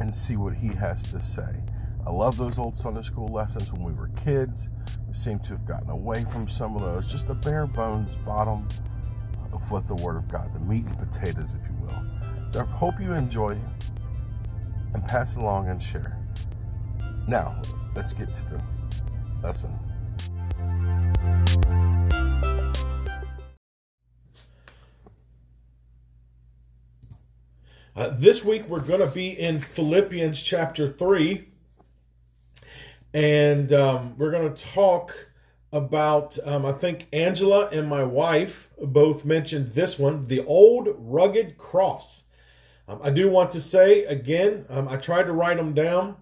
[0.00, 1.62] and see what He has to say.
[2.06, 4.68] I love those old Sunday school lessons when we were kids.
[5.06, 8.66] We seem to have gotten away from some of those, just the bare bones bottom
[9.52, 12.04] of what the Word of God, the meat and potatoes, if you will.
[12.50, 13.56] So I hope you enjoy
[14.94, 16.18] and pass along and share.
[17.28, 17.60] Now,
[17.94, 18.62] let's get to the
[19.42, 19.78] lesson.
[27.96, 31.48] Uh, this week we're going to be in Philippians chapter 3,
[33.12, 35.28] and um, we're going to talk
[35.72, 41.58] about, um, I think Angela and my wife both mentioned this one the old rugged
[41.58, 42.22] cross.
[42.86, 46.16] Um, I do want to say again, um, I tried to write them down.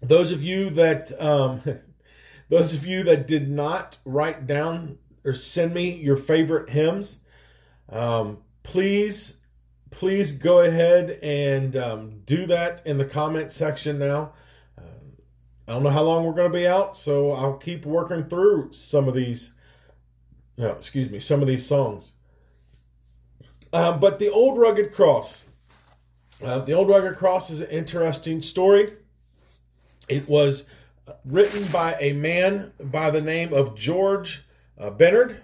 [0.00, 1.62] Those of you that, um,
[2.48, 7.22] those of you that did not write down or send me your favorite hymns,
[7.88, 9.40] um, please
[9.90, 14.32] please go ahead and um, do that in the comment section now.
[14.78, 14.82] Uh,
[15.68, 18.72] I don't know how long we're going to be out, so I'll keep working through
[18.72, 19.52] some of these.
[20.58, 22.12] No, excuse me, some of these songs.
[23.72, 25.46] Uh, but the old rugged cross.
[26.42, 28.92] Uh, the old rugged cross is an interesting story.
[30.08, 30.68] It was
[31.24, 34.44] written by a man by the name of George
[34.78, 35.40] uh, Bennard.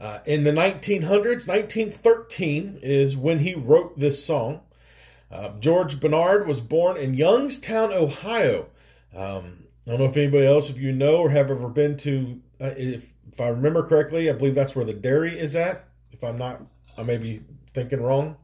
[0.00, 4.60] Uh, in the 1900s, 1913 is when he wrote this song.
[5.30, 8.66] Uh, George Bernard was born in Youngstown, Ohio.
[9.14, 12.40] Um, I don't know if anybody else, if you know or have ever been to,
[12.60, 15.84] uh, if, if I remember correctly, I believe that's where the dairy is at.
[16.12, 16.62] If I'm not,
[16.98, 17.42] I may be
[17.72, 18.36] thinking wrong.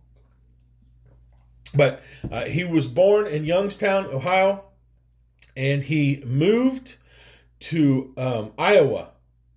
[1.74, 4.64] But uh, he was born in Youngstown, Ohio,
[5.56, 6.96] and he moved
[7.60, 9.10] to um, Iowa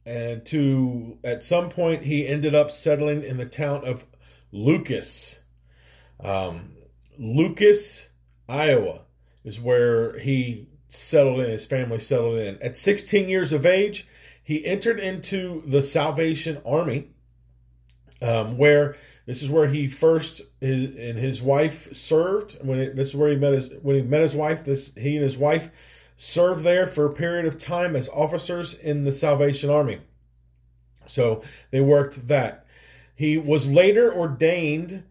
[0.06, 4.06] and to at some point he ended up settling in the town of
[4.52, 5.41] Lucas.
[6.19, 6.74] Um,
[7.18, 8.09] Lucas,
[8.47, 9.02] Iowa,
[9.44, 11.50] is where he settled in.
[11.50, 12.62] His family settled in.
[12.62, 14.08] At 16 years of age,
[14.44, 17.09] he entered into the Salvation Army,
[18.22, 22.58] um, where this is where he first his, and his wife served.
[22.62, 24.66] When it, this is where he met his when he met his wife.
[24.66, 25.70] This he and his wife
[26.18, 30.00] served there for a period of time as officers in the Salvation Army.
[31.06, 32.66] So they worked that.
[33.16, 35.03] He was later ordained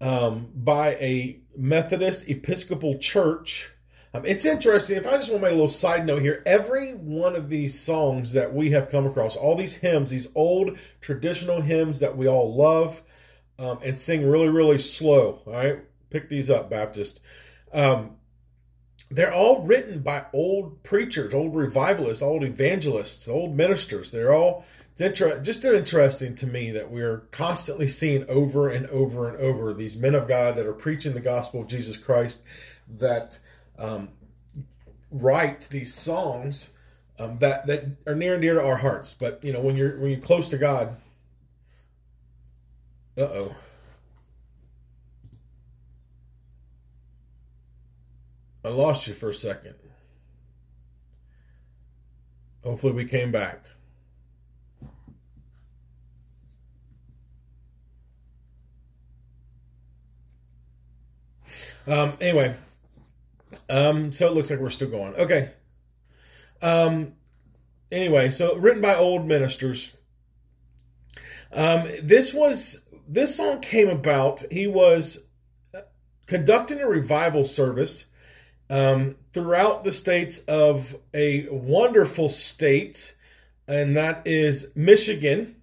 [0.00, 3.70] um, by a Methodist Episcopal church.
[4.12, 4.96] Um, it's interesting.
[4.96, 7.78] If I just want to make a little side note here, every one of these
[7.78, 12.26] songs that we have come across, all these hymns, these old traditional hymns that we
[12.26, 13.02] all love
[13.58, 15.42] um, and sing really, really slow.
[15.46, 17.20] All right, pick these up, Baptist.
[17.72, 18.16] Um,
[19.08, 24.10] they're all written by old preachers, old revivalists, old evangelists, old ministers.
[24.10, 24.64] They're all
[24.98, 29.96] inter- just interesting to me that we're constantly seeing over and over and over these
[29.96, 32.42] men of God that are preaching the gospel of Jesus Christ
[32.98, 33.38] that
[33.78, 34.10] um,
[35.10, 36.70] write these songs
[37.18, 39.14] um, that that are near and dear to our hearts.
[39.14, 40.96] But you know, when you're when you're close to God,
[43.16, 43.56] uh oh.
[48.64, 49.74] I lost you for a second.
[52.62, 53.64] Hopefully, we came back.
[61.86, 62.54] Um, anyway,
[63.68, 65.14] um, so it looks like we're still going.
[65.14, 65.50] Okay.
[66.62, 67.14] Um,
[67.90, 69.96] anyway, so written by old ministers.
[71.52, 74.42] Um, this was this song came about.
[74.52, 75.24] He was
[76.26, 78.06] conducting a revival service
[78.70, 83.16] um, throughout the states of a wonderful state,
[83.66, 85.56] and that is Michigan.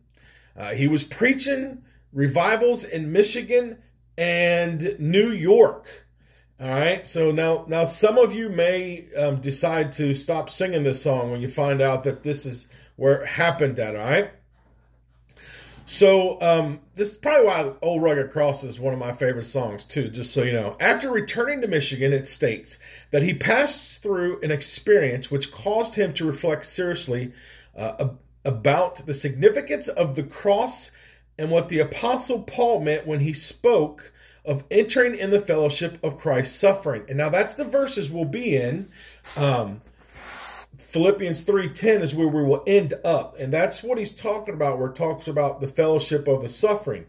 [0.55, 3.77] Uh, he was preaching revivals in Michigan
[4.17, 6.05] and New York.
[6.59, 11.01] All right, so now now some of you may um, decide to stop singing this
[11.01, 13.95] song when you find out that this is where it happened at.
[13.95, 14.31] All right.
[15.89, 19.85] So um, this is probably why "Old Rugged Cross" is one of my favorite songs
[19.85, 20.09] too.
[20.09, 22.77] Just so you know, after returning to Michigan, it states
[23.11, 27.31] that he passed through an experience which caused him to reflect seriously
[27.73, 28.09] uh,
[28.43, 30.91] about the significance of the cross
[31.39, 34.11] and what the Apostle Paul meant when he spoke
[34.43, 37.05] of entering in the fellowship of Christ's suffering.
[37.07, 38.89] And now that's the verses we'll be in.
[39.37, 39.79] Um,
[40.97, 43.39] Philippians 3:10 is where we will end up.
[43.39, 47.05] And that's what he's talking about, where it talks about the fellowship of the suffering,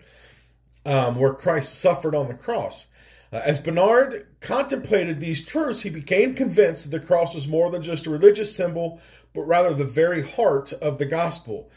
[0.85, 2.88] um, where Christ suffered on the cross.
[3.32, 7.81] Uh, as Bernard contemplated these truths, he became convinced that the cross was more than
[7.81, 9.00] just a religious symbol,
[9.32, 11.70] but rather the very heart of the gospel.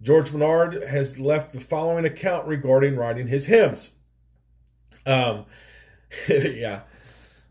[0.00, 3.94] George Bernard has left the following account regarding writing his hymns.
[5.04, 5.44] Um,
[6.28, 6.82] yeah,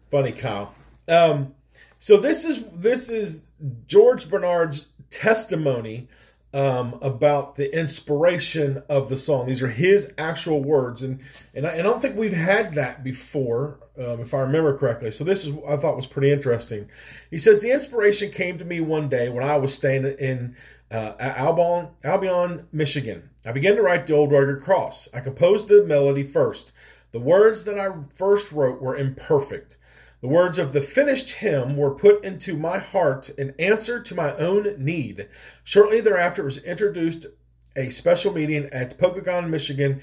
[0.09, 0.74] funny, Kyle.
[1.09, 1.56] Um,
[2.00, 3.44] so this is this is
[3.88, 6.07] George Bernard's testimony
[6.54, 9.48] um, about the inspiration of the song.
[9.48, 11.21] These are his actual words, and
[11.54, 15.12] and I, and I don't think we've had that before, um, if I remember correctly.
[15.12, 16.89] So this is I thought was pretty interesting.
[17.30, 20.56] He says the inspiration came to me one day when I was staying in
[20.89, 23.30] uh, Albion, Albion, Michigan.
[23.45, 25.09] I began to write the Old Rugged Cross.
[25.13, 26.71] I composed the melody first.
[27.12, 29.77] The words that I first wrote were imperfect.
[30.22, 34.36] The words of the finished hymn were put into my heart in answer to my
[34.36, 35.28] own need.
[35.64, 37.28] Shortly thereafter, was introduced
[37.75, 40.02] a special meeting at Pokagon, Michigan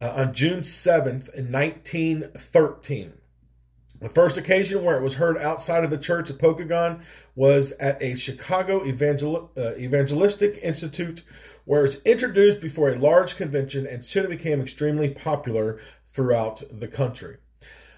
[0.00, 3.14] uh, on June 7th in 1913.
[4.00, 7.00] The first occasion where it was heard outside of the church of Pokagon
[7.34, 11.24] was at a Chicago Evangel- uh, Evangelistic Institute,
[11.64, 15.80] where it was introduced before a large convention and soon became extremely popular
[16.12, 17.38] throughout the country.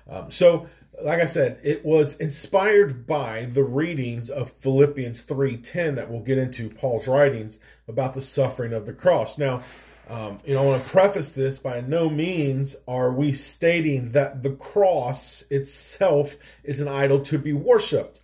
[0.09, 0.69] Um, so,
[1.03, 6.39] like I said, it was inspired by the readings of Philippians 3:10 that we'll get
[6.39, 9.39] into Paul's writings about the suffering of the cross.
[9.39, 9.63] Now,
[10.09, 14.43] um, you know, I want to preface this by no means are we stating that
[14.43, 18.21] the cross itself is an idol to be worshiped,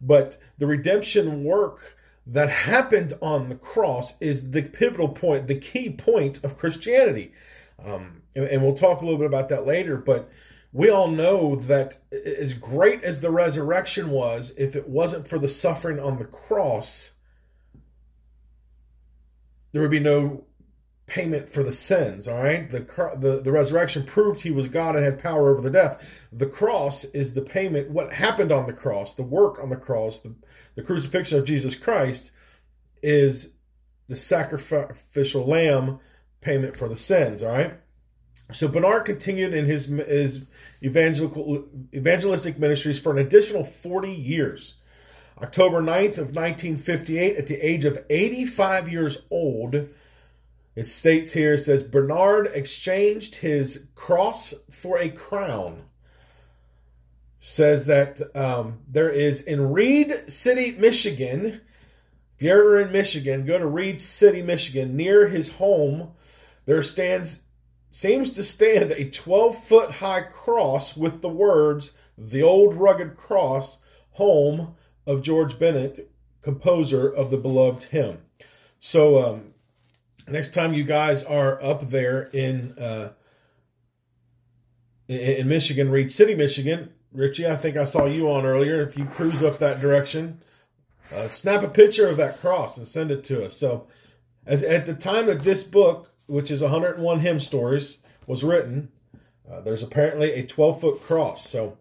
[0.00, 1.96] but the redemption work
[2.26, 7.32] that happened on the cross is the pivotal point, the key point of Christianity.
[7.82, 10.30] Um, and, and we'll talk a little bit about that later, but
[10.72, 15.48] we all know that as great as the resurrection was, if it wasn't for the
[15.48, 17.12] suffering on the cross,
[19.72, 20.44] there would be no
[21.06, 22.28] payment for the sins.
[22.28, 22.80] All right, the,
[23.18, 26.26] the the resurrection proved he was God and had power over the death.
[26.30, 27.90] The cross is the payment.
[27.90, 30.34] What happened on the cross, the work on the cross, the,
[30.74, 32.30] the crucifixion of Jesus Christ,
[33.02, 33.54] is
[34.06, 35.98] the sacrificial lamb
[36.40, 37.42] payment for the sins.
[37.42, 37.74] All right.
[38.52, 40.46] So Bernard continued in his his
[40.82, 44.76] evangelical evangelistic ministries for an additional 40 years.
[45.40, 49.88] October 9th of 1958, at the age of 85 years old,
[50.78, 55.82] it states here, it says, Bernard exchanged his cross for a crown.
[57.40, 61.60] Says that um, there is in Reed City, Michigan.
[62.36, 64.96] If you're ever in Michigan, go to Reed City, Michigan.
[64.96, 66.12] Near his home,
[66.64, 67.40] there stands,
[67.90, 73.78] seems to stand a 12 foot high cross with the words, The Old Rugged Cross,
[74.12, 74.74] home
[75.06, 76.10] of George Bennett,
[76.42, 78.18] composer of the beloved hymn.
[78.80, 79.54] So, um,
[80.28, 83.12] next time you guys are up there in uh,
[85.08, 88.82] in Michigan, Reed City, Michigan, Richie, I think I saw you on earlier.
[88.82, 90.42] If you cruise up that direction,
[91.14, 93.56] uh, snap a picture of that cross and send it to us.
[93.56, 93.86] So,
[94.44, 98.92] as at the time that this book, which is 101 hymn stories, was written,
[99.50, 101.48] uh, there's apparently a 12 foot cross.
[101.48, 101.76] So,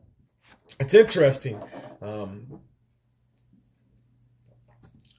[0.79, 1.61] it's interesting.
[2.01, 2.61] Um,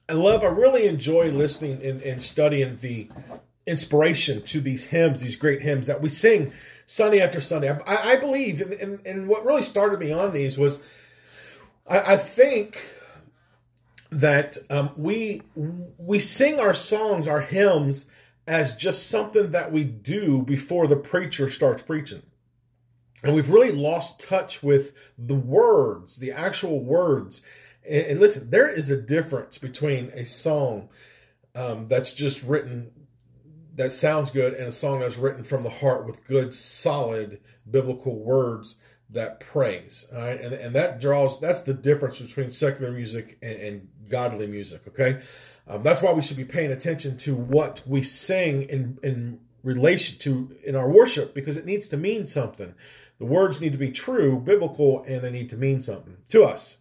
[0.07, 3.09] I love, I really enjoy listening and, and studying the
[3.67, 6.51] inspiration to these hymns, these great hymns that we sing
[6.87, 7.69] Sunday after Sunday.
[7.69, 10.81] I, I believe, and, and, and, what really started me on these was
[11.85, 12.83] I, I think
[14.11, 18.07] that um, we we sing our songs, our hymns,
[18.49, 22.23] as just something that we do before the preacher starts preaching.
[23.23, 27.41] And we've really lost touch with the words, the actual words
[27.89, 30.89] and, listen, there is a difference between a song
[31.55, 32.91] um, that's just written
[33.75, 37.39] that sounds good and a song that's written from the heart with good, solid
[37.69, 38.75] biblical words
[39.09, 40.05] that praise.
[40.13, 44.47] All right, and, and that draws that's the difference between secular music and, and godly
[44.47, 44.81] music.
[44.89, 45.21] Okay,
[45.69, 50.17] um, that's why we should be paying attention to what we sing in in relation
[50.19, 52.73] to in our worship because it needs to mean something.
[53.19, 56.77] The words need to be true, biblical, and they need to mean something to us.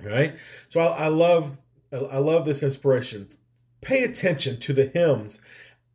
[0.00, 0.36] Right?
[0.68, 1.58] So I, I love
[1.92, 3.30] I love this inspiration.
[3.80, 5.40] Pay attention to the hymns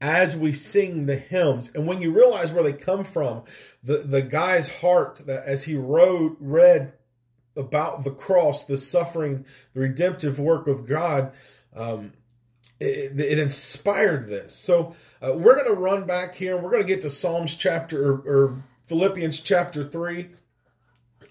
[0.01, 1.71] as we sing the hymns.
[1.73, 3.43] And when you realize where they come from,
[3.81, 6.93] the, the guy's heart that as he wrote read
[7.55, 11.31] about the cross, the suffering, the redemptive work of God,
[11.75, 12.13] um,
[12.79, 14.55] it, it, inspired this.
[14.55, 17.55] So uh, we're going to run back here and we're going to get to Psalms
[17.55, 20.29] chapter or, or Philippians chapter 3.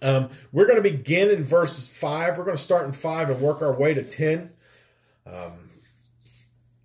[0.01, 2.37] Um, we're going to begin in verses 5.
[2.37, 4.51] We're going to start in 5 and work our way to 10.
[5.27, 5.71] Um,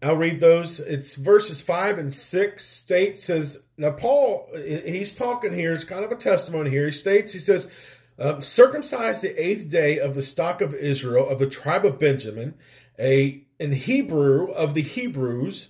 [0.04, 0.80] I'll read those.
[0.80, 6.12] It's verses 5 and 6 states says, now Paul, he's talking here, it's kind of
[6.12, 6.86] a testimony here.
[6.86, 7.72] He states, he says,
[8.20, 12.56] um, circumcised the eighth day of the stock of Israel, of the tribe of Benjamin,
[13.00, 15.70] a in Hebrew of the Hebrews,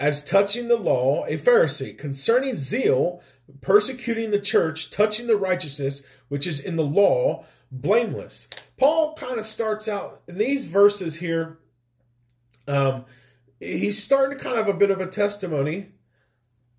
[0.00, 3.22] as touching the law, a Pharisee, concerning zeal,
[3.60, 8.48] persecuting the church, touching the righteousness which is in the law, blameless.
[8.76, 11.58] Paul kind of starts out in these verses here.
[12.66, 13.04] Um,
[13.58, 15.88] he's starting to kind of a bit of a testimony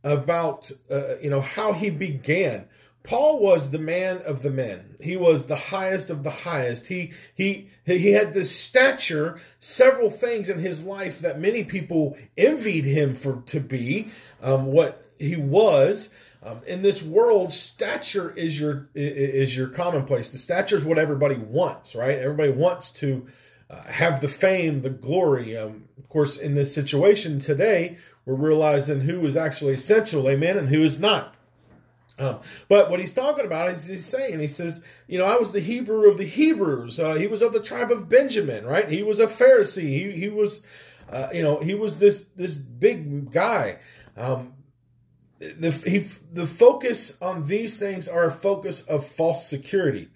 [0.04, 2.68] about uh, you know how he began.
[3.04, 4.96] Paul was the man of the men.
[5.02, 6.88] He was the highest of the highest.
[6.88, 12.86] He he he had this stature, several things in his life that many people envied
[12.86, 14.10] him for to be
[14.42, 16.14] um, what he was.
[16.42, 20.32] Um, in this world, stature is your is your commonplace.
[20.32, 22.18] The stature is what everybody wants, right?
[22.18, 23.28] Everybody wants to
[23.70, 25.56] uh, have the fame, the glory.
[25.58, 30.70] Um, of course, in this situation today, we're realizing who is actually essential, amen, and
[30.70, 31.36] who is not.
[32.20, 35.54] Um, but what he's talking about is he's saying, he says, you know, I was
[35.54, 37.00] the Hebrew of the Hebrews.
[37.00, 38.90] Uh, he was of the tribe of Benjamin, right?
[38.90, 39.84] He was a Pharisee.
[39.84, 40.66] He, he was,
[41.10, 43.80] uh, you know, he was this this big guy.
[44.18, 44.54] Um,
[45.40, 46.00] the he,
[46.34, 50.10] the focus on these things are a focus of false security,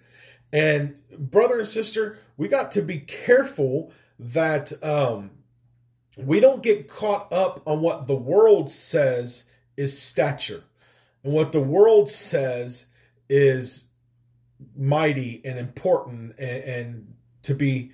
[0.52, 5.30] and brother and sister, we got to be careful that um,
[6.18, 9.44] we don't get caught up on what the world says
[9.78, 10.62] is stature
[11.24, 12.86] and what the world says
[13.28, 13.86] is
[14.76, 17.92] mighty and important and, and to be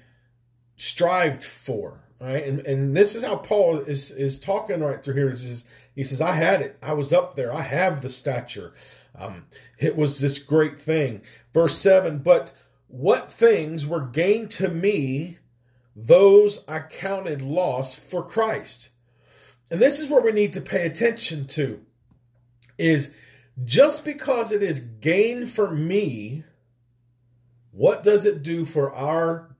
[0.76, 2.44] strived for right?
[2.44, 5.30] And and this is how paul is is talking right through here.
[5.30, 6.78] He says he says i had it.
[6.82, 7.52] I was up there.
[7.52, 8.74] I have the stature.
[9.18, 9.46] Um
[9.78, 11.22] it was this great thing.
[11.52, 12.52] Verse 7 but
[12.86, 15.38] what things were gained to me
[15.96, 18.90] those i counted loss for christ.
[19.70, 21.80] And this is where we need to pay attention to
[22.80, 23.14] is
[23.64, 26.44] just because it is gain for me,
[27.72, 29.56] what does it do for our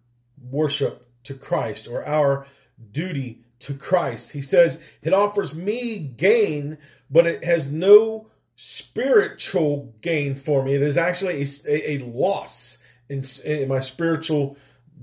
[0.50, 2.46] worship to Christ or our
[2.90, 4.32] duty to Christ?
[4.32, 6.78] He says it offers me gain,
[7.10, 10.74] but it has no spiritual gain for me.
[10.74, 14.56] It is actually a, a loss in, in, my spiritual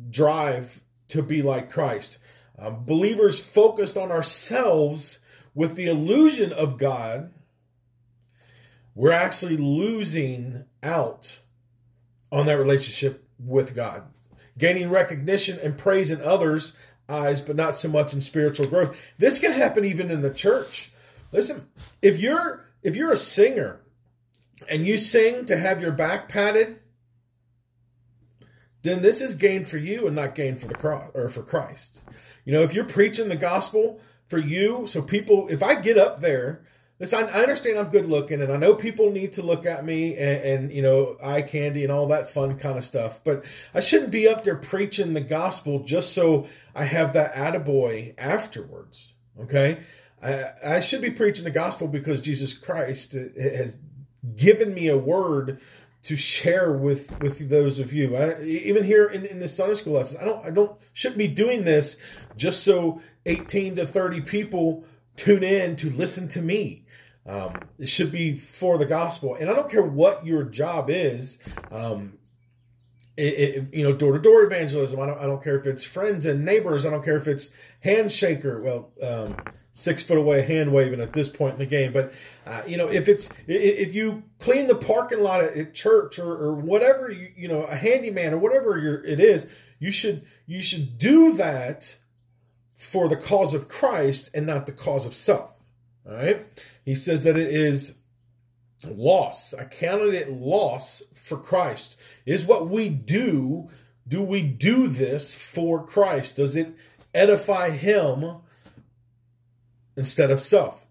[0.09, 2.19] drive to be like Christ.
[2.59, 5.19] Um, believers focused on ourselves
[5.53, 7.31] with the illusion of God
[8.98, 11.39] we're actually losing out
[12.32, 14.01] on that relationship with God.
[14.58, 16.75] Gaining recognition and praise in others'
[17.08, 18.98] eyes, but not so much in spiritual growth.
[19.20, 20.92] This can happen even in the church.
[21.32, 21.68] Listen,
[22.01, 23.82] if you're if you're a singer
[24.68, 26.80] and you sing to have your back patted,
[28.82, 32.01] then this is gain for you and not gain for the cross or for Christ.
[32.46, 36.20] You know, if you're preaching the gospel for you, so people, if I get up
[36.20, 36.63] there
[37.00, 40.16] Listen, I, understand I'm good looking, and I know people need to look at me
[40.18, 43.24] and, and, you know eye candy and all that fun kind of stuff.
[43.24, 48.16] But I shouldn't be up there preaching the gospel just so I have that attaboy
[48.18, 49.13] afterwards.
[49.42, 49.77] Okay,
[50.24, 53.77] I, I should be preaching the gospel because Jesus Christ has
[54.36, 55.62] given me a word
[56.01, 58.16] to share with with those of you.
[58.16, 61.27] I, even here in, in the Sunday school lessons, I don't I don't shouldn't be
[61.27, 61.98] doing this
[62.36, 64.84] just so 18 to 30 people
[65.16, 66.86] tune in to listen to me.
[67.27, 69.36] Um, it should be for the gospel.
[69.36, 71.39] And I don't care what your job is.
[71.72, 72.17] Um,
[73.17, 75.00] it, it, you know, door to door evangelism.
[75.00, 76.86] I don't, I don't care if it's friends and neighbors.
[76.86, 77.50] I don't care if it's
[77.84, 78.62] handshaker.
[78.62, 79.36] Well, um,
[79.77, 81.93] six foot away hand waving at this point in the game.
[81.93, 82.13] But
[82.46, 86.53] uh, you know, if it's if you clean the parking lot at, church or, or
[86.53, 89.48] whatever, you, you know, a handyman or whatever it is,
[89.79, 91.98] you should you should do that
[92.75, 95.51] for the cause of Christ and not the cause of self.
[96.08, 96.46] All right.
[96.86, 97.96] He says that it is
[98.86, 99.54] loss.
[99.54, 102.00] I counted it loss for Christ.
[102.26, 103.70] Is what we do,
[104.08, 106.38] do we do this for Christ?
[106.38, 106.74] Does it
[107.14, 108.38] edify him
[109.96, 110.86] instead of self?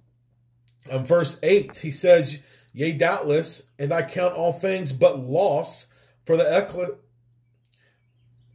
[0.91, 2.43] On verse 8, he says,
[2.73, 5.87] Yea, doubtless, and I count all things but loss
[6.25, 6.45] for the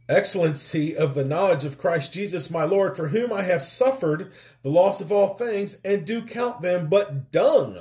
[0.08, 4.32] excellency of the knowledge of Christ Jesus my Lord, for whom I have suffered
[4.62, 7.78] the loss of all things, and do count them but dung,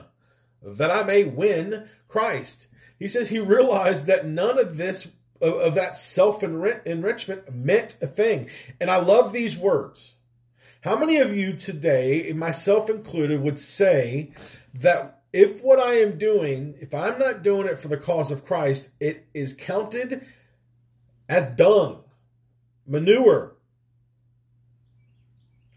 [0.61, 2.67] that I may win Christ.
[2.99, 5.07] He says he realized that none of this,
[5.41, 8.49] of, of that self enrichment, meant a thing.
[8.79, 10.13] And I love these words.
[10.81, 14.31] How many of you today, myself included, would say
[14.73, 18.45] that if what I am doing, if I'm not doing it for the cause of
[18.45, 20.25] Christ, it is counted
[21.29, 22.03] as dung,
[22.87, 23.53] manure.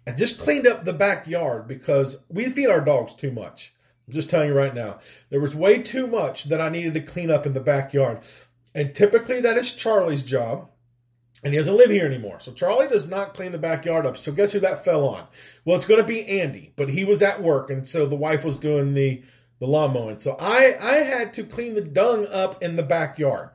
[0.06, 3.74] I just cleaned up the backyard because we feed our dogs too much.
[4.06, 4.98] I'm just telling you right now.
[5.30, 8.20] There was way too much that I needed to clean up in the backyard.
[8.74, 10.68] And typically that is Charlie's job.
[11.42, 12.40] And he doesn't live here anymore.
[12.40, 14.16] So Charlie does not clean the backyard up.
[14.16, 15.26] So guess who that fell on?
[15.64, 17.68] Well, it's going to be Andy, but he was at work.
[17.68, 19.22] And so the wife was doing the,
[19.58, 20.18] the lawn mowing.
[20.18, 23.50] So I, I had to clean the dung up in the backyard.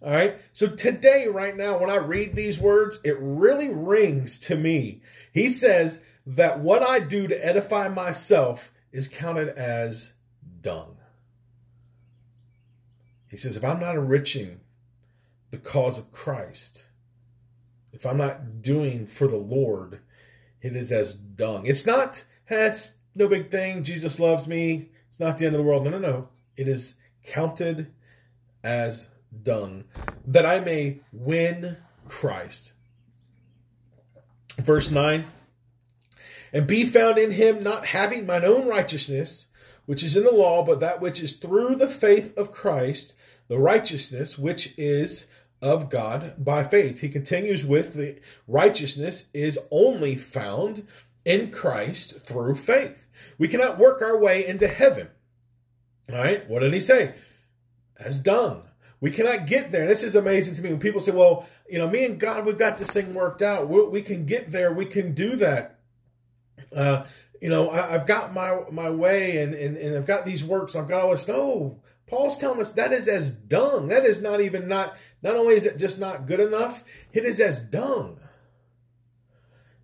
[0.00, 0.38] All right.
[0.52, 5.02] So today, right now, when I read these words, it really rings to me.
[5.32, 10.12] He says that what I do to edify myself is counted as
[10.60, 10.96] dung.
[13.28, 14.60] He says, if I'm not enriching
[15.50, 16.86] the cause of Christ,
[17.92, 20.00] if I'm not doing for the Lord,
[20.62, 21.66] it is as dung.
[21.66, 23.82] It's not, that's no big thing.
[23.82, 24.90] Jesus loves me.
[25.08, 25.84] It's not the end of the world.
[25.84, 26.28] No, no, no.
[26.56, 27.92] It is counted
[28.62, 29.08] as
[29.42, 29.84] dung
[30.26, 32.72] that I may win Christ.
[34.58, 35.24] Verse 9
[36.52, 39.46] and be found in him, not having mine own righteousness,
[39.86, 43.14] which is in the law, but that which is through the faith of Christ,
[43.48, 45.30] the righteousness which is
[45.60, 47.00] of God by faith.
[47.00, 50.86] He continues with the righteousness is only found
[51.24, 53.06] in Christ through faith.
[53.38, 55.08] We cannot work our way into heaven.
[56.10, 57.14] All right, what did he say?
[57.98, 58.67] As dung.
[59.00, 59.86] We cannot get there.
[59.86, 62.58] This is amazing to me when people say, well, you know, me and God, we've
[62.58, 63.68] got this thing worked out.
[63.68, 64.72] We, we can get there.
[64.72, 65.78] We can do that.
[66.74, 67.04] Uh,
[67.40, 70.74] you know, I, have got my my way and, and, and I've got these works.
[70.74, 71.28] I've got all this.
[71.28, 73.88] No, Paul's telling us that is as dung.
[73.88, 77.38] That is not even not, not only is it just not good enough, it is
[77.38, 78.18] as dung.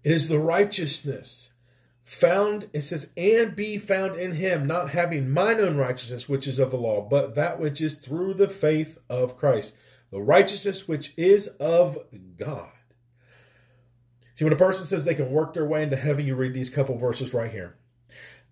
[0.03, 1.54] It is the righteousness
[2.05, 6.59] found, it says, and be found in him, not having mine own righteousness, which is
[6.59, 9.75] of the law, but that which is through the faith of Christ,
[10.11, 11.99] the righteousness which is of
[12.37, 12.71] God.
[14.35, 16.71] See, when a person says they can work their way into heaven, you read these
[16.71, 17.77] couple verses right here,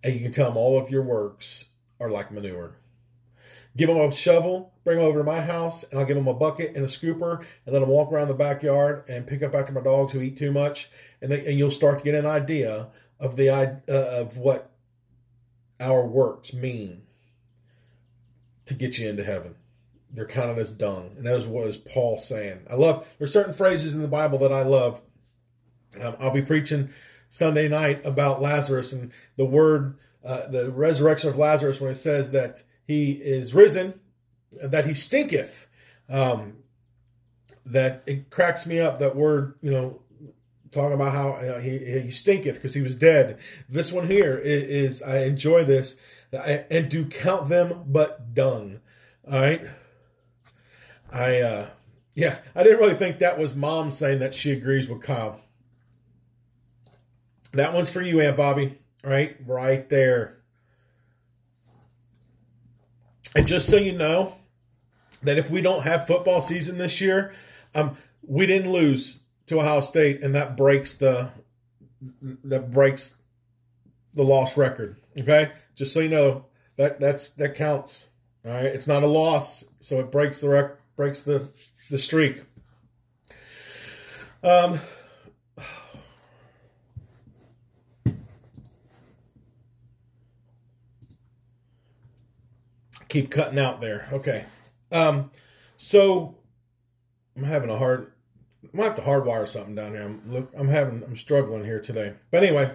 [0.03, 1.67] and you can tell them all of your works
[2.01, 2.77] are like manure.
[3.77, 6.35] Give them a shovel, bring them over to my house, and I'll give them a
[6.35, 9.73] bucket and a scooper, and let them walk around the backyard and pick up after
[9.73, 12.89] my dogs who eat too much, and, they, and you'll start to get an idea
[13.23, 14.73] of the uh, of what
[15.81, 17.03] our works mean
[18.67, 19.55] to get you into heaven.
[20.13, 22.67] They're counted as dung, and that is what is Paul saying.
[22.69, 23.15] I love.
[23.17, 25.01] There's certain phrases in the Bible that I love.
[25.99, 26.91] Um, I'll be preaching
[27.29, 32.33] Sunday night about Lazarus and the word, uh, the resurrection of Lazarus, when it says
[32.33, 34.01] that he is risen,
[34.51, 35.67] that he stinketh.
[36.11, 36.59] Um,
[37.65, 38.99] that it cracks me up.
[38.99, 40.02] That word, you know,
[40.73, 43.39] talking about how uh, he, he stinketh because he was dead.
[43.69, 45.97] This one here is, is I enjoy this
[46.33, 48.81] and do count them but dung.
[49.31, 49.63] All right.
[51.13, 51.71] I, uh,
[52.15, 55.41] yeah, I didn't really think that was mom saying that she agrees with Kyle.
[57.53, 58.79] That one's for you, Aunt Bobby.
[59.05, 60.39] Right, right there.
[63.35, 64.37] And just so you know,
[65.23, 67.33] that if we don't have football season this year,
[67.75, 69.19] um, we didn't lose
[69.53, 71.31] to Ohio State, and that breaks the
[72.45, 73.15] that breaks
[74.15, 74.97] the loss record.
[75.19, 78.09] Okay, just so you know that that's that counts.
[78.45, 81.51] All right, it's not a loss, so it breaks the rec- breaks the
[81.91, 82.43] the streak.
[84.43, 84.81] Um.
[93.09, 94.09] Keep cutting out there.
[94.11, 94.47] Okay.
[94.91, 95.31] Um,
[95.77, 96.39] so
[97.37, 98.11] I'm having a hard
[98.65, 100.03] I might have to hardwire something down here.
[100.03, 102.15] I'm look, I'm having, I'm struggling here today.
[102.31, 102.75] But anyway,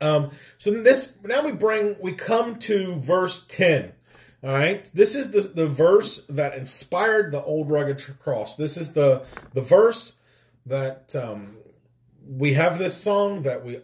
[0.00, 3.92] um, so this now we bring, we come to verse ten.
[4.42, 8.56] All right, this is the the verse that inspired the old rugged cross.
[8.56, 10.16] This is the the verse
[10.66, 11.56] that um,
[12.26, 13.80] we have this song that we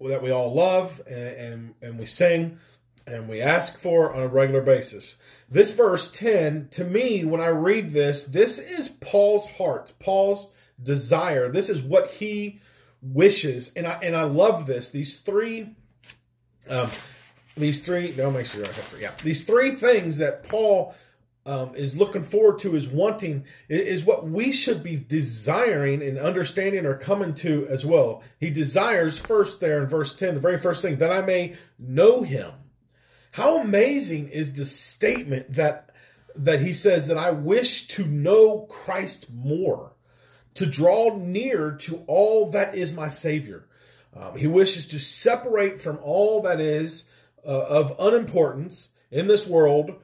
[0.00, 2.58] that we all love and, and, and we sing
[3.06, 5.16] and we ask for on a regular basis.
[5.54, 10.50] This verse 10, to me, when I read this, this is Paul's heart, Paul's
[10.82, 11.48] desire.
[11.48, 12.58] This is what he
[13.00, 13.70] wishes.
[13.76, 14.90] And I and I love this.
[14.90, 15.68] These three
[16.68, 16.90] um
[17.56, 19.12] these three no make sure I have yeah.
[19.22, 20.92] These three things that Paul
[21.46, 26.84] um, is looking forward to, is wanting, is what we should be desiring and understanding
[26.84, 28.24] or coming to as well.
[28.40, 32.22] He desires first there in verse 10, the very first thing, that I may know
[32.22, 32.50] him
[33.34, 35.90] how amazing is the statement that
[36.36, 39.92] that he says that I wish to know Christ more,
[40.54, 43.66] to draw near to all that is my Savior.
[44.14, 47.08] Um, he wishes to separate from all that is
[47.44, 49.96] uh, of unimportance in this world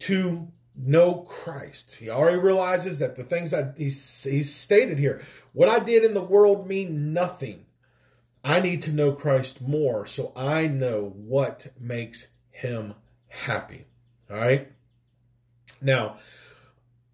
[0.00, 1.94] to know Christ.
[1.94, 5.22] He already realizes that the things that he's, he's stated here,
[5.54, 7.65] what I did in the world mean nothing.
[8.46, 12.94] I need to know Christ more so I know what makes him
[13.26, 13.86] happy.
[14.30, 14.70] All right.
[15.82, 16.18] Now,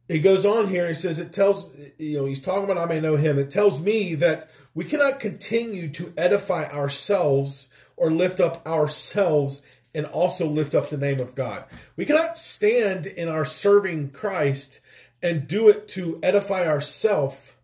[0.08, 0.86] he goes on here.
[0.88, 3.38] He says, it tells, you know, he's talking about I may know him.
[3.38, 9.62] It tells me that we cannot continue to edify ourselves or lift up ourselves
[9.94, 11.64] and also lift up the name of God.
[11.96, 14.80] We cannot stand in our serving Christ
[15.22, 17.54] and do it to edify ourselves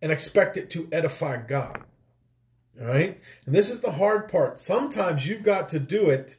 [0.00, 1.82] and expect it to edify God.
[2.80, 3.20] All right?
[3.46, 4.60] And this is the hard part.
[4.60, 6.36] Sometimes you've got to do it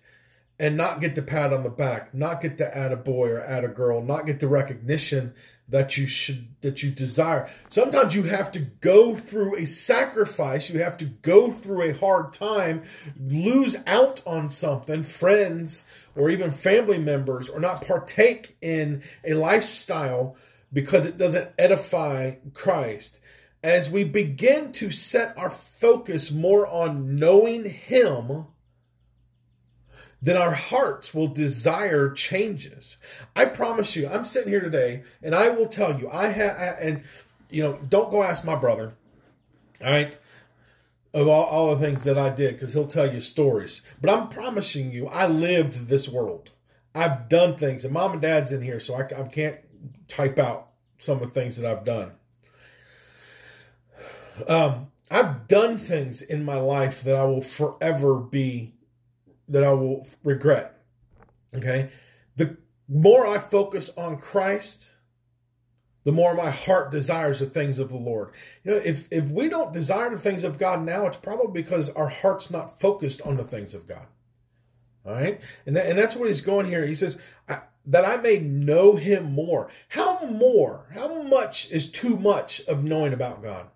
[0.59, 3.41] and not get the pat on the back, not get the add a boy or
[3.41, 5.33] add a girl, not get the recognition
[5.69, 7.49] that you should that you desire.
[7.69, 12.33] Sometimes you have to go through a sacrifice, you have to go through a hard
[12.33, 12.83] time,
[13.19, 20.35] lose out on something, friends or even family members or not partake in a lifestyle
[20.73, 23.19] because it doesn't edify Christ.
[23.63, 28.47] As we begin to set our focus more on knowing him,
[30.21, 32.97] then our hearts will desire changes.
[33.35, 37.03] I promise you, I'm sitting here today and I will tell you, I have, and
[37.49, 38.93] you know, don't go ask my brother,
[39.81, 40.17] all right,
[41.13, 43.81] of all, all the things that I did, because he'll tell you stories.
[43.99, 46.51] But I'm promising you, I lived this world.
[46.93, 49.57] I've done things, and mom and dad's in here, so I, I can't
[50.07, 52.11] type out some of the things that I've done.
[54.47, 58.73] Um, I've done things in my life that I will forever be
[59.47, 60.81] that I will regret.
[61.55, 61.89] Okay?
[62.35, 64.91] The more I focus on Christ,
[66.03, 68.31] the more my heart desires the things of the Lord.
[68.63, 71.89] You know, if if we don't desire the things of God now, it's probably because
[71.91, 74.05] our heart's not focused on the things of God.
[75.05, 75.41] All right?
[75.65, 76.85] And, and that's what he's going here.
[76.85, 77.17] He says,
[77.89, 79.69] that I may know him more.
[79.89, 80.85] How more?
[80.93, 83.67] How much is too much of knowing about God?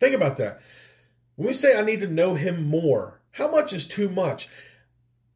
[0.00, 0.60] Think about that.
[1.36, 4.48] When we say I need to know him more, how much is too much?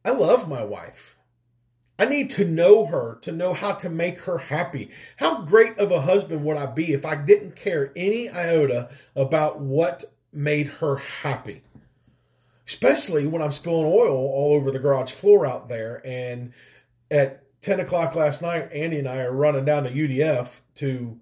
[0.03, 1.15] I love my wife.
[1.97, 4.91] I need to know her to know how to make her happy.
[5.15, 9.61] How great of a husband would I be if I didn't care any iota about
[9.61, 11.61] what made her happy?
[12.67, 16.01] Especially when I'm spilling oil all over the garage floor out there.
[16.03, 16.51] And
[17.09, 21.17] at 10 o'clock last night, Andy and I are running down to UDF to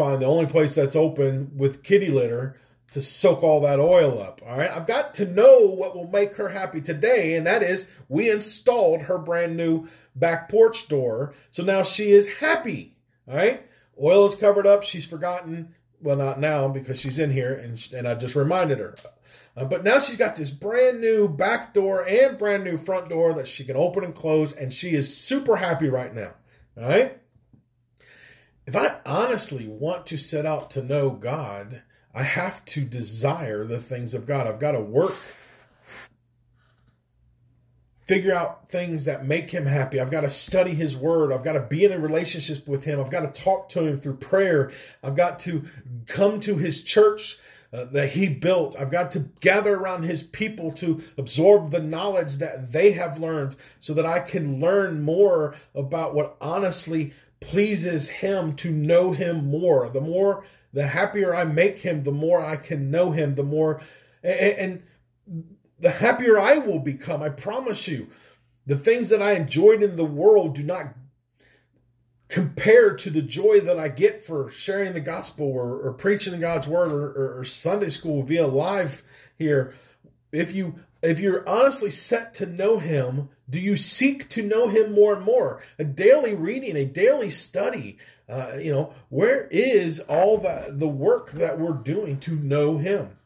[0.00, 2.58] find the only place that's open with kitty litter
[2.90, 4.40] to soak all that oil up.
[4.46, 4.70] All right.
[4.70, 7.36] I've got to know what will make her happy today.
[7.36, 11.34] And that is we installed her brand new back porch door.
[11.50, 12.96] So now she is happy.
[13.28, 13.62] All right.
[14.02, 14.84] Oil is covered up.
[14.84, 15.74] She's forgotten.
[16.00, 18.96] Well, not now because she's in here and, and I just reminded her.
[19.54, 23.34] Uh, but now she's got this brand new back door and brand new front door
[23.34, 24.52] that she can open and close.
[24.52, 26.32] And she is super happy right now.
[26.78, 27.19] All right.
[28.70, 31.82] If I honestly want to set out to know God,
[32.14, 34.46] I have to desire the things of God.
[34.46, 35.16] I've got to work,
[37.98, 39.98] figure out things that make him happy.
[39.98, 41.32] I've got to study his word.
[41.32, 43.00] I've got to be in a relationship with him.
[43.00, 44.70] I've got to talk to him through prayer.
[45.02, 45.64] I've got to
[46.06, 47.40] come to his church
[47.72, 48.76] uh, that he built.
[48.78, 53.56] I've got to gather around his people to absorb the knowledge that they have learned
[53.80, 59.88] so that I can learn more about what honestly pleases him to know him more.
[59.88, 63.80] The more the happier I make him, the more I can know him, the more,
[64.22, 64.82] and, and
[65.78, 67.22] the happier I will become.
[67.22, 68.08] I promise you.
[68.66, 70.94] The things that I enjoyed in the world do not
[72.28, 76.68] compare to the joy that I get for sharing the gospel or, or preaching God's
[76.68, 79.02] word or, or, or Sunday school via live
[79.36, 79.74] here.
[80.30, 84.92] If you if you're honestly set to know him, do you seek to know him
[84.92, 85.62] more and more?
[85.78, 87.98] A daily reading, a daily study,
[88.30, 93.16] uh, you know, where is all the, the work that we're doing to know Him?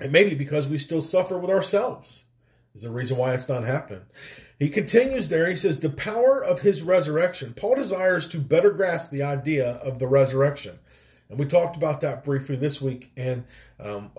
[0.00, 2.24] And maybe because we still suffer with ourselves
[2.74, 4.06] is the reason why it's not happening.
[4.58, 5.50] He continues there.
[5.50, 7.52] He says, The power of his resurrection.
[7.52, 10.78] Paul desires to better grasp the idea of the resurrection.
[11.32, 13.10] And we talked about that briefly this week.
[13.16, 13.44] And
[13.80, 14.10] um,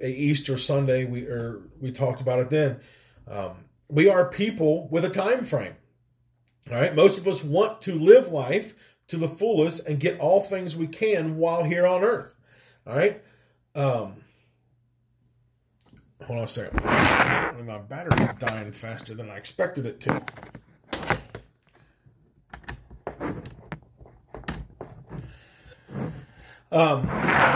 [0.00, 2.78] Easter Sunday, we, or we talked about it then.
[3.26, 3.56] Um,
[3.88, 5.74] we are people with a time frame.
[6.70, 6.94] All right.
[6.94, 8.74] Most of us want to live life
[9.08, 12.32] to the fullest and get all things we can while here on earth.
[12.86, 13.20] All right.
[13.74, 14.14] Um,
[16.24, 16.84] hold on a second.
[17.66, 20.22] My battery's dying faster than I expected it to.
[26.72, 27.08] Um,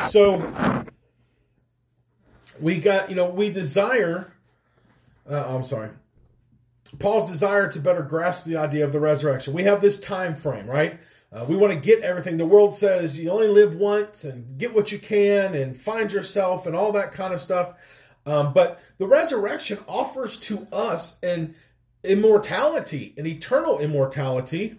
[0.08, 0.84] so
[2.60, 4.32] we got, you know, we desire
[5.28, 5.90] uh, I'm sorry.
[6.98, 9.54] Paul's desire to better grasp the idea of the resurrection.
[9.54, 10.98] We have this time frame, right?
[11.32, 12.36] Uh, we want to get everything.
[12.36, 16.66] The world says you only live once and get what you can and find yourself
[16.66, 17.74] and all that kind of stuff.
[18.24, 21.54] Um, but the resurrection offers to us an
[22.04, 24.76] immortality, an eternal immortality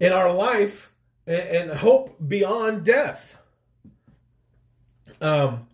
[0.00, 0.92] in our life
[1.28, 3.38] and, hope beyond death.
[5.20, 5.66] Um,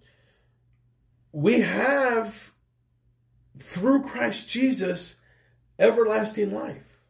[1.32, 2.52] we have,
[3.58, 5.20] through Christ Jesus,
[5.78, 7.00] everlasting life.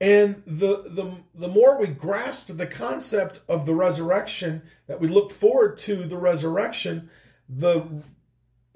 [0.00, 5.30] And the, the, the more we grasp the concept of the resurrection, that we look
[5.30, 7.10] forward to the resurrection,
[7.48, 8.02] the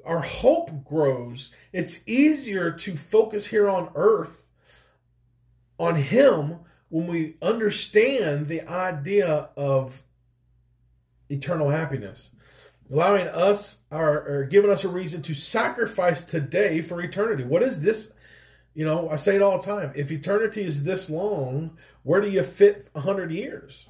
[0.04, 1.54] our hope grows.
[1.72, 4.44] It's easier to focus here on earth
[5.78, 6.58] on Him
[6.94, 10.00] when we understand the idea of
[11.28, 12.30] eternal happiness,
[12.88, 17.42] allowing us or, or giving us a reason to sacrifice today for eternity.
[17.42, 18.14] What is this?
[18.74, 19.90] You know, I say it all the time.
[19.96, 23.88] If eternity is this long, where do you fit a hundred years?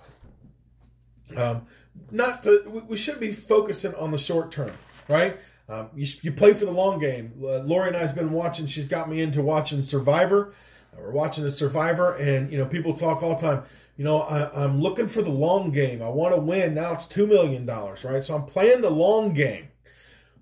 [1.36, 1.66] Um,
[2.10, 4.72] not to, we shouldn't be focusing on the short term,
[5.10, 5.36] right?
[5.68, 7.34] Um, you, you play for the long game.
[7.38, 8.64] Uh, Lori and I have been watching.
[8.64, 10.54] She's got me into watching Survivor.
[10.94, 13.62] Uh, we're watching the Survivor, and you know people talk all the time.
[13.96, 16.02] You know, I, I'm looking for the long game.
[16.02, 16.74] I want to win.
[16.74, 18.22] Now it's two million dollars, right?
[18.22, 19.68] So I'm playing the long game.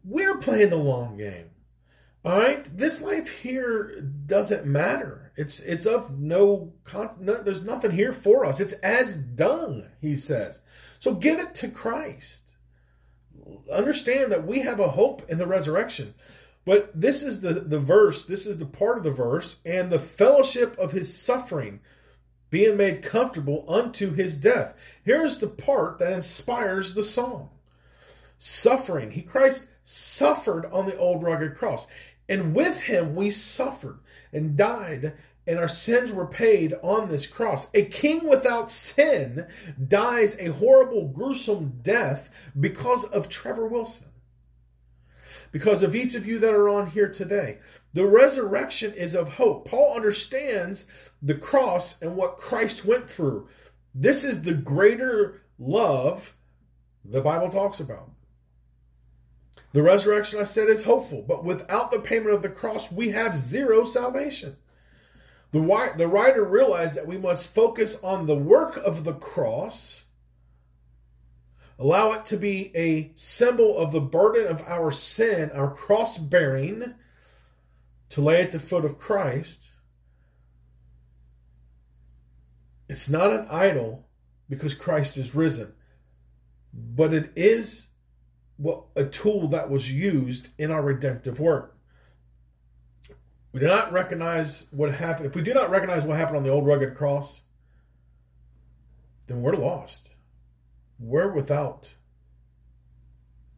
[0.04, 1.50] We're playing the long game.
[2.24, 5.32] All right, this life here doesn't matter.
[5.36, 6.72] It's it's of no,
[7.18, 8.60] no there's nothing here for us.
[8.60, 10.60] It's as dung, he says.
[11.00, 12.54] So give it to Christ.
[13.72, 16.14] Understand that we have a hope in the resurrection.
[16.64, 19.98] But this is the, the verse, this is the part of the verse, and the
[19.98, 21.80] fellowship of his suffering,
[22.50, 24.74] being made comfortable unto his death.
[25.04, 27.50] Here's the part that inspires the song.
[28.38, 29.10] Suffering.
[29.10, 31.86] He Christ suffered on the old rugged cross.
[32.28, 33.98] And with him we suffered
[34.32, 35.14] and died,
[35.46, 37.68] and our sins were paid on this cross.
[37.74, 39.46] A king without sin
[39.88, 44.11] dies a horrible, gruesome death because of Trevor Wilson.
[45.52, 47.58] Because of each of you that are on here today.
[47.94, 49.68] The resurrection is of hope.
[49.68, 50.86] Paul understands
[51.20, 53.48] the cross and what Christ went through.
[53.94, 56.34] This is the greater love
[57.04, 58.10] the Bible talks about.
[59.72, 63.36] The resurrection, I said, is hopeful, but without the payment of the cross, we have
[63.36, 64.56] zero salvation.
[65.50, 70.06] The, writer realized that we must focus on the work of the cross,
[71.82, 76.94] allow it to be a symbol of the burden of our sin, our cross bearing,
[78.08, 79.72] to lay at the foot of Christ.
[82.88, 84.06] It's not an idol
[84.48, 85.72] because Christ is risen,
[86.72, 87.88] but it is
[88.58, 91.76] what a tool that was used in our redemptive work.
[93.50, 95.26] We do not recognize what happened.
[95.26, 97.42] If we do not recognize what happened on the old rugged cross,
[99.26, 100.12] then we're lost.
[101.02, 101.96] We're without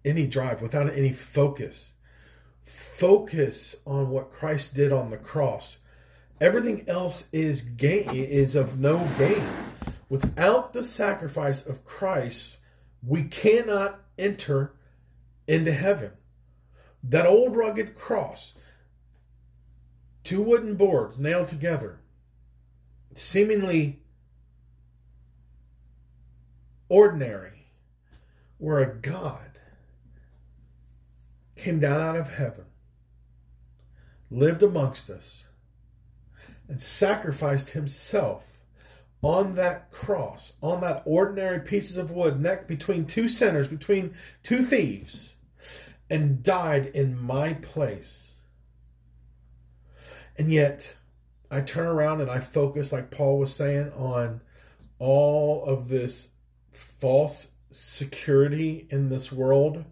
[0.03, 1.95] any drive, without any focus.
[2.63, 5.79] Focus on what Christ did on the cross.
[6.41, 9.45] Everything else is gain is of no gain.
[10.09, 12.61] Without the sacrifice of Christ,
[13.07, 14.77] we cannot enter
[15.47, 16.13] into heaven.
[17.03, 18.55] That old rugged cross,
[20.23, 22.01] two wooden boards nailed together,
[23.15, 24.04] seemingly
[26.95, 27.67] ordinary,
[28.59, 29.59] where a God
[31.57, 32.67] came down out of heaven,
[34.31, 35.49] lived amongst us,
[36.69, 38.45] and sacrificed himself
[39.23, 44.63] on that cross, on that ordinary pieces of wood, neck between two sinners, between two
[44.63, 45.35] thieves
[46.09, 48.37] and died in my place.
[50.39, 50.95] And yet,
[51.51, 54.43] I turn around and I focus, like Paul was saying, on
[55.01, 56.29] all of this
[56.75, 59.85] false security in this world.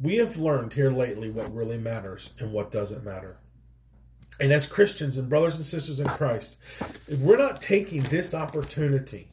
[0.00, 3.38] We have learned here lately what really matters and what doesn't matter.
[4.38, 6.58] And as Christians and brothers and sisters in Christ,
[7.08, 9.28] if we're not taking this opportunity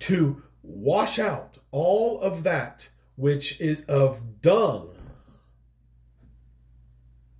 [0.00, 4.90] to wash out all of that which is of dung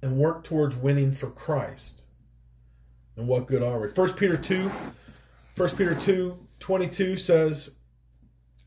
[0.03, 2.05] and work towards winning for Christ.
[3.17, 3.89] And what good are we?
[3.89, 4.71] 1 Peter 2,
[5.57, 7.78] 1 Peter 2, 22 says,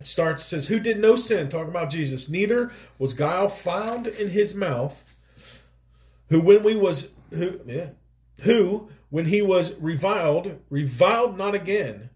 [0.06, 4.56] starts, says, Who did no sin, talking about Jesus, neither was guile found in his
[4.56, 5.16] mouth,
[6.30, 7.92] who when we was who yeah,
[8.42, 12.10] who when he was reviled, reviled not again.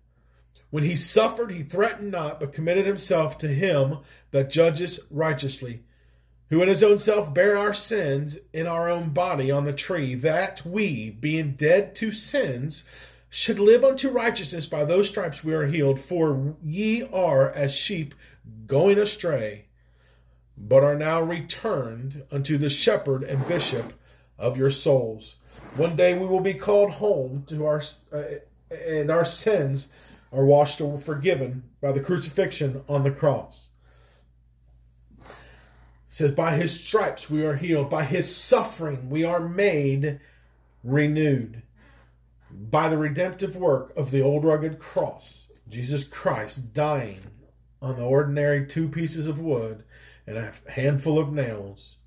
[0.69, 3.99] When he suffered, he threatened not, but committed himself to him
[4.31, 5.83] that judges righteously,
[6.49, 10.15] who in his own self bare our sins in our own body on the tree,
[10.15, 12.83] that we, being dead to sins,
[13.35, 15.99] should live unto righteousness by those stripes we are healed.
[15.99, 18.15] For ye are as sheep
[18.65, 19.65] going astray,
[20.57, 23.91] but are now returned unto the shepherd and bishop
[24.39, 25.35] of your souls.
[25.75, 27.81] One day we will be called home to our,
[28.13, 28.23] uh,
[28.87, 29.89] and our sins
[30.31, 33.67] are washed or forgiven by the crucifixion on the cross.
[35.19, 35.27] It
[36.07, 40.21] says, By his stripes we are healed, by his suffering we are made
[40.85, 41.63] renewed.
[42.57, 47.19] By the redemptive work of the old rugged cross, Jesus Christ dying
[47.81, 49.83] on the ordinary two pieces of wood
[50.25, 51.97] and a handful of nails,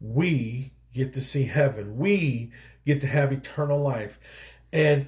[0.00, 1.98] we get to see heaven.
[1.98, 2.52] We
[2.86, 4.18] get to have eternal life.
[4.72, 5.06] And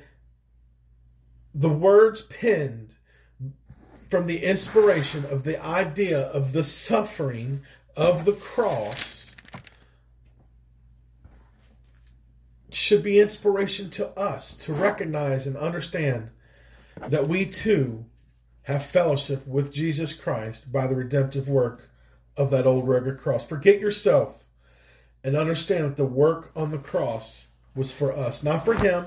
[1.55, 2.95] the words penned
[4.09, 7.63] from the inspiration of the idea of the suffering
[7.97, 9.16] of the cross
[12.71, 16.31] should be inspiration to us to recognize and understand
[17.09, 18.05] that we too
[18.63, 21.89] have fellowship with Jesus Christ by the redemptive work
[22.37, 23.47] of that old rugged cross.
[23.47, 24.45] Forget yourself
[25.23, 29.07] and understand that the work on the cross was for us, not for him,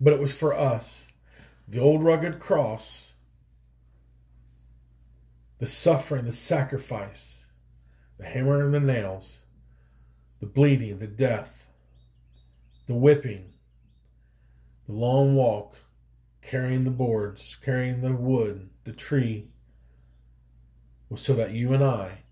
[0.00, 1.12] but it was for us.
[1.66, 3.12] The old rugged cross,
[5.58, 7.46] the suffering, the sacrifice,
[8.16, 9.40] the hammer and the nails,
[10.40, 11.57] the bleeding, the death,
[12.88, 13.52] the whipping,
[14.86, 15.76] the long walk,
[16.40, 19.46] carrying the boards, carrying the wood, the tree,
[21.10, 22.22] was so that you and I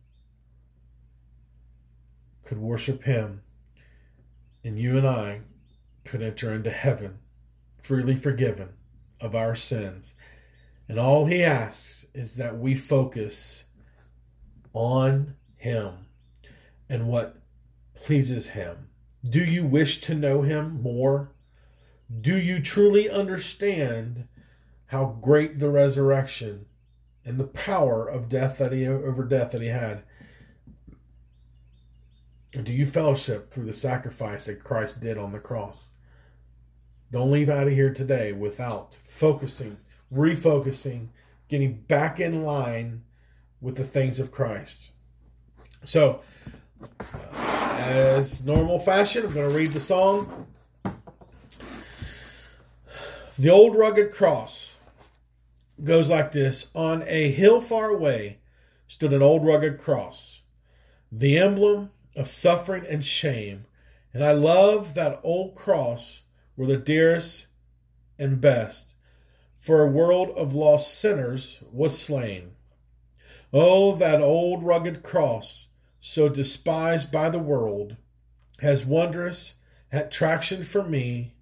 [2.42, 3.42] could worship Him
[4.64, 5.42] and you and I
[6.04, 7.18] could enter into heaven
[7.82, 8.70] freely forgiven
[9.20, 10.14] of our sins.
[10.88, 13.64] And all He asks is that we focus
[14.72, 16.06] on Him
[16.88, 17.36] and what
[17.94, 18.88] pleases Him.
[19.28, 21.32] Do you wish to know Him more?
[22.20, 24.28] Do you truly understand
[24.86, 26.66] how great the resurrection
[27.24, 30.02] and the power of death that he over death that he had?
[32.52, 35.90] Do you fellowship through the sacrifice that Christ did on the cross?
[37.10, 39.76] Don't leave out of here today without focusing,
[40.12, 41.08] refocusing,
[41.48, 43.02] getting back in line
[43.60, 44.92] with the things of Christ.
[45.84, 46.20] So,
[47.78, 50.46] as normal fashion, I'm going to read the song.
[53.38, 54.78] The old rugged cross
[55.82, 58.38] goes like this On a hill far away
[58.86, 60.44] stood an old rugged cross,
[61.12, 63.66] the emblem of suffering and shame.
[64.14, 66.22] And I love that old cross
[66.56, 67.48] were the dearest
[68.18, 68.94] and best,
[69.60, 72.52] for a world of lost sinners was slain.
[73.52, 75.68] Oh, that old rugged cross,
[76.08, 77.96] so despised by the world,
[78.60, 79.54] has wondrous
[79.92, 81.34] attraction for me.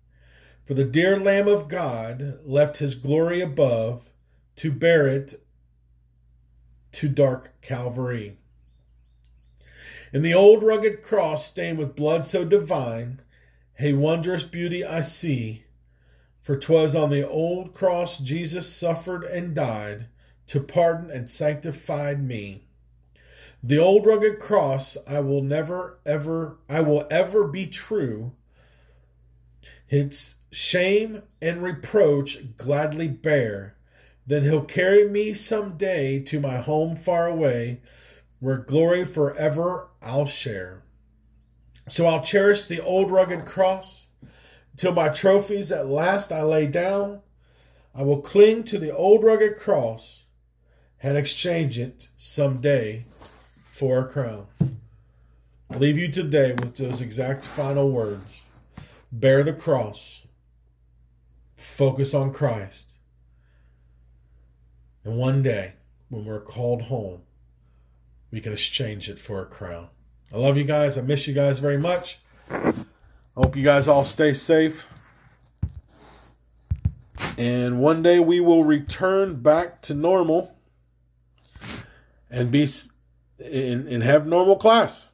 [0.65, 4.11] For the dear Lamb of God left his glory above
[4.57, 5.35] to bear it
[6.93, 8.39] to dark Calvary.
[10.15, 13.21] In the old rugged cross stained with blood so divine,
[13.79, 15.65] a wondrous beauty I see.
[16.41, 20.07] For 'twas on the old cross Jesus suffered and died
[20.47, 22.65] to pardon and sanctify me.
[23.67, 28.33] The old rugged cross I will never ever I will ever be true.
[29.89, 33.79] Its shame and reproach gladly bear.
[34.27, 37.81] Then he'll carry me some day to my home far away,
[38.39, 40.83] where glory forever I'll share.
[41.89, 44.09] So I'll cherish the old rugged cross
[44.77, 47.23] till my trophies at last I lay down.
[47.95, 50.27] I will cling to the old rugged cross
[51.03, 53.07] and exchange it some day
[53.75, 54.47] for a crown.
[55.69, 58.45] I leave you today with those exact final words
[59.11, 60.29] bear the cross,
[61.57, 62.95] focus on Christ,
[65.05, 65.73] and one day
[66.09, 67.23] when we're called home,
[68.31, 69.89] we can exchange it for a crown.
[70.33, 70.97] I love you guys.
[70.97, 72.21] I miss you guys very much.
[72.49, 72.75] I
[73.37, 74.89] hope you guys all stay safe.
[77.37, 80.57] And one day we will return back to normal
[82.31, 82.69] and be
[83.45, 85.13] and, and have normal class.